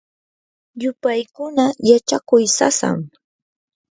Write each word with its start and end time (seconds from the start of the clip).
yupaykuna 0.81 1.65
yachakuy 1.89 2.45
sasam. 2.57 2.97